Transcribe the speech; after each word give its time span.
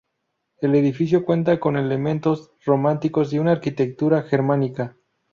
El 0.61 0.73
edificio 0.73 1.23
cuenta 1.25 1.59
con 1.59 1.77
elementos 1.77 2.49
románicos 2.65 3.31
y 3.33 3.37
una 3.37 3.51
arquitectura 3.51 4.23
germánica. 4.23 4.97